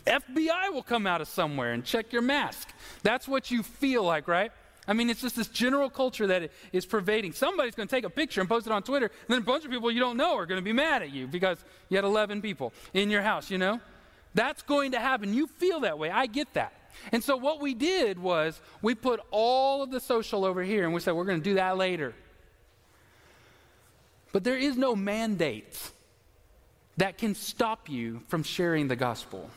[0.06, 2.70] FBI will come out of somewhere and check your mask.
[3.04, 4.52] That's what you feel like, right?
[4.88, 7.34] I mean, it's just this general culture that is pervading.
[7.34, 9.66] Somebody's going to take a picture and post it on Twitter, and then a bunch
[9.66, 11.58] of people you don't know are going to be mad at you because
[11.90, 13.82] you had 11 people in your house, you know?
[14.34, 15.34] That's going to happen.
[15.34, 16.10] You feel that way.
[16.10, 16.74] I get that.
[17.12, 20.94] And so what we did was we put all of the social over here and
[20.94, 22.14] we said, we're going to do that later.
[24.32, 25.92] But there is no mandate
[26.98, 29.50] that can stop you from sharing the gospel.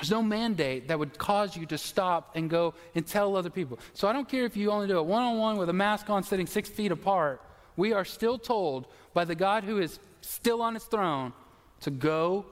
[0.00, 3.78] There's no mandate that would cause you to stop and go and tell other people.
[3.92, 6.08] So I don't care if you only do it one on one with a mask
[6.08, 7.42] on, sitting six feet apart.
[7.76, 11.34] We are still told by the God who is still on his throne
[11.80, 12.46] to go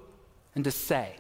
[0.55, 1.17] and to say.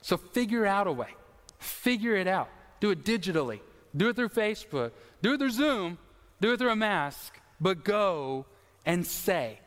[0.00, 1.14] So figure out a way.
[1.60, 2.48] Figure it out.
[2.80, 3.60] Do it digitally.
[3.96, 4.90] Do it through Facebook.
[5.22, 5.96] Do it through Zoom.
[6.40, 7.38] Do it through a mask.
[7.60, 8.46] But go
[8.84, 9.60] and say.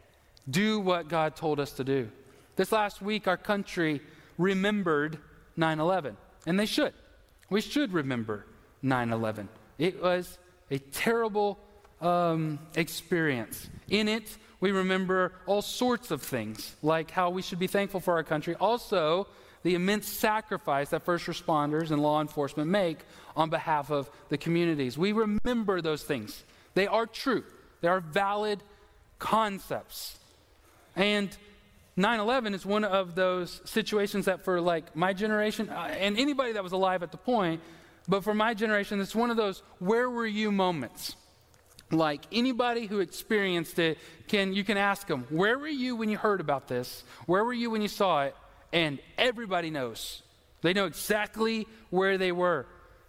[0.49, 2.09] Do what God told us to do.
[2.57, 4.01] This last week, our country
[4.37, 5.19] remembered
[5.57, 6.17] 9 11.
[6.45, 6.93] And they should.
[7.49, 8.45] We should remember
[8.81, 9.49] 9 11.
[9.77, 10.37] It was
[10.71, 11.59] a terrible
[12.01, 13.69] um, experience.
[13.89, 18.15] In it, we remember all sorts of things, like how we should be thankful for
[18.15, 18.55] our country.
[18.55, 19.27] Also,
[19.63, 22.99] the immense sacrifice that first responders and law enforcement make
[23.35, 24.97] on behalf of the communities.
[24.97, 26.43] We remember those things.
[26.73, 27.43] They are true,
[27.81, 28.61] they are valid
[29.19, 30.17] concepts.
[30.95, 31.35] And
[31.97, 36.53] 9 11 is one of those situations that, for like my generation, uh, and anybody
[36.53, 37.61] that was alive at the point,
[38.07, 41.15] but for my generation, it's one of those where were you moments.
[41.91, 46.17] Like anybody who experienced it, can you can ask them, where were you when you
[46.17, 47.03] heard about this?
[47.27, 48.35] Where were you when you saw it?
[48.73, 50.21] And everybody knows.
[50.61, 52.65] They know exactly where they were.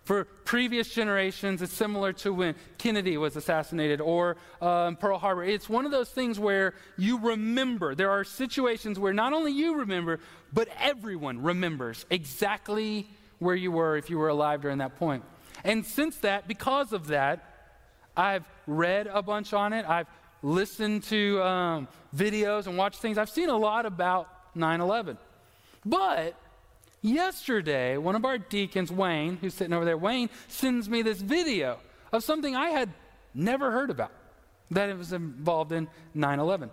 [0.06, 5.42] For previous generations, it's similar to when Kennedy was assassinated or um, Pearl Harbor.
[5.42, 7.96] It's one of those things where you remember.
[7.96, 10.20] There are situations where not only you remember,
[10.52, 13.08] but everyone remembers exactly
[13.40, 15.24] where you were if you were alive during that point.
[15.64, 17.72] And since that, because of that,
[18.16, 19.84] I've read a bunch on it.
[19.88, 20.06] I've
[20.40, 23.18] listened to um, videos and watched things.
[23.18, 25.18] I've seen a lot about 9 11.
[25.84, 26.38] But
[27.02, 31.78] Yesterday, one of our deacons, Wayne, who's sitting over there, Wayne sends me this video
[32.12, 32.92] of something I had
[33.34, 34.12] never heard about
[34.70, 36.70] that it was involved in 9 11.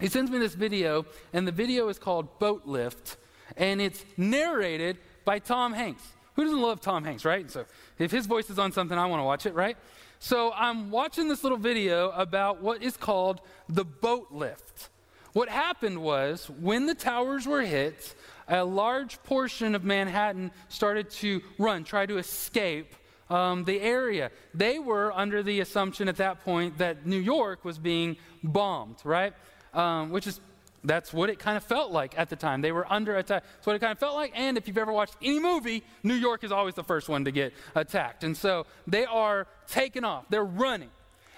[0.00, 3.16] He sends me this video, and the video is called Boat Lift,
[3.56, 6.02] and it's narrated by Tom Hanks.
[6.34, 7.48] Who doesn't love Tom Hanks, right?
[7.50, 7.66] So
[7.98, 9.76] if his voice is on something, I want to watch it, right?
[10.18, 14.88] So I'm watching this little video about what is called the boat lift.
[15.34, 18.14] What happened was when the towers were hit,
[18.48, 22.94] a large portion of Manhattan started to run, try to escape
[23.30, 24.30] um, the area.
[24.54, 29.32] They were under the assumption at that point that New York was being bombed, right?
[29.72, 30.40] Um, which is
[30.84, 32.60] that's what it kind of felt like at the time.
[32.60, 33.44] They were under attack.
[33.54, 34.32] That's what it kind of felt like.
[34.34, 37.30] And if you've ever watched any movie, New York is always the first one to
[37.30, 38.24] get attacked.
[38.24, 40.24] And so they are taken off.
[40.28, 40.90] They're running.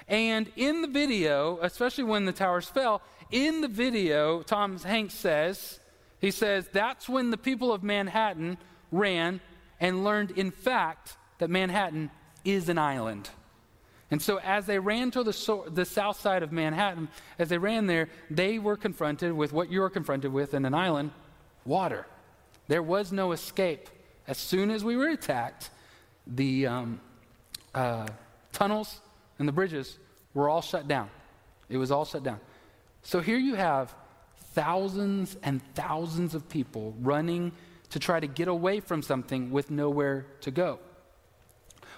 [0.08, 5.80] And in the video, especially when the towers fell, in the video, Tom Hanks says,
[6.24, 8.56] he says, That's when the people of Manhattan
[8.90, 9.42] ran
[9.78, 12.10] and learned, in fact, that Manhattan
[12.46, 13.28] is an island.
[14.10, 17.08] And so, as they ran to the, so- the south side of Manhattan,
[17.38, 21.10] as they ran there, they were confronted with what you're confronted with in an island
[21.66, 22.06] water.
[22.68, 23.90] There was no escape.
[24.26, 25.68] As soon as we were attacked,
[26.26, 27.00] the um,
[27.74, 28.06] uh,
[28.50, 29.02] tunnels
[29.38, 29.98] and the bridges
[30.32, 31.10] were all shut down.
[31.68, 32.40] It was all shut down.
[33.02, 33.94] So here you have
[34.54, 37.52] thousands and thousands of people running
[37.90, 40.78] to try to get away from something with nowhere to go.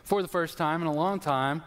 [0.03, 1.63] For the first time in a long time,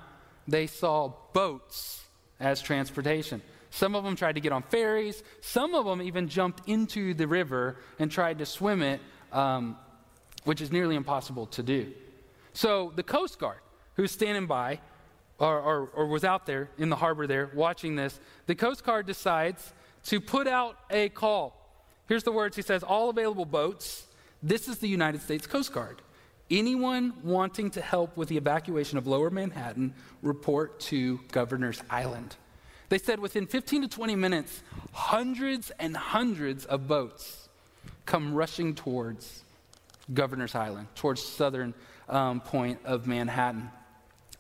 [0.48, 2.04] they saw boats
[2.40, 3.42] as transportation.
[3.70, 5.24] Some of them tried to get on ferries.
[5.42, 9.00] Some of them even jumped into the river and tried to swim it,
[9.32, 9.78] um,
[10.44, 11.92] which is nearly impossible to do.
[12.54, 13.60] So the Coast Guard,
[13.96, 14.80] who's standing by,
[15.38, 19.06] or, or, or was out there in the harbor there watching this, the Coast Guard
[19.06, 19.74] decides
[20.06, 21.56] to put out a call.
[22.08, 24.06] Here's the words he says All available boats.
[24.42, 26.02] This is the United States Coast Guard.
[26.50, 29.94] Anyone wanting to help with the evacuation of lower Manhattan,
[30.24, 32.36] report to Governor's Island.
[32.90, 37.50] They said within 15 to 20 minutes, hundreds and hundreds of boats
[38.06, 39.44] come rushing towards
[40.12, 41.76] Governor's Island, towards southern
[42.08, 43.70] um, point of Manhattan.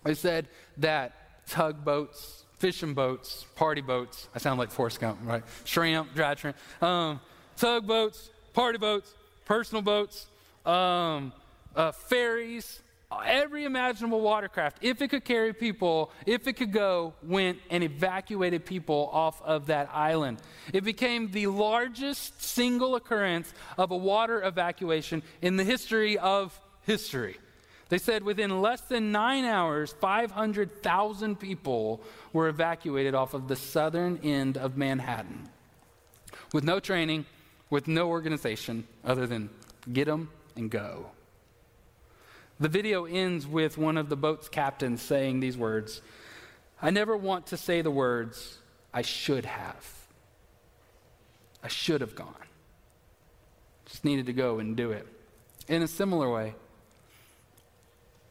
[0.04, 0.48] They said
[0.78, 5.44] that tugboats, fishing boats, party boats, I sound like Forrest Gump, right?
[5.64, 7.20] Shrimp, dry shrimp, um,
[7.58, 9.14] tugboats, party boats,
[9.46, 10.28] personal boats,
[10.66, 11.34] um,
[11.76, 12.82] uh, ferries,
[13.26, 18.66] every imaginable watercraft, if it could carry people, if it could go, went and evacuated
[18.66, 20.38] people off of that island.
[20.74, 27.38] It became the largest single occurrence of a water evacuation in the history of history.
[27.90, 34.20] They said within less than nine hours, 500,000 people were evacuated off of the southern
[34.24, 35.50] end of Manhattan
[36.54, 37.26] with no training,
[37.70, 39.50] with no organization other than
[39.92, 41.08] get them and go.
[42.60, 46.02] The video ends with one of the boat's captains saying these words
[46.82, 48.58] I never want to say the words,
[48.94, 49.86] I should have.
[51.62, 52.34] I should have gone.
[53.86, 55.06] Just needed to go and do it.
[55.68, 56.56] In a similar way,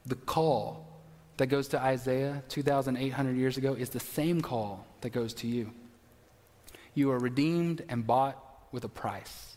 [0.09, 0.87] the call
[1.37, 5.73] that goes to Isaiah 2,800 years ago is the same call that goes to you.
[6.95, 8.43] You are redeemed and bought
[8.73, 9.57] with a price.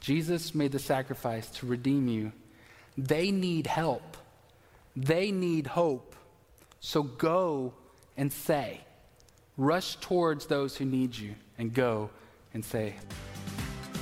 [0.00, 2.32] Jesus made the sacrifice to redeem you
[2.98, 4.16] they need help,
[4.94, 6.16] they need hope.
[6.80, 7.72] So go
[8.16, 8.80] and say,
[9.56, 12.10] rush towards those who need you and go
[12.52, 12.94] and say.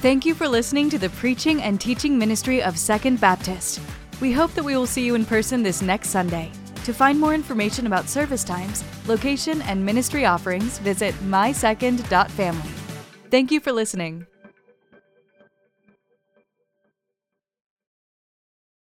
[0.01, 3.81] Thank you for listening to the preaching and teaching ministry of Second Baptist.
[4.21, 6.51] We hope that we will see you in person this next Sunday.
[6.85, 12.71] To find more information about service times, location, and ministry offerings, visit mysecond.family.
[13.31, 14.27] Thank you for listening.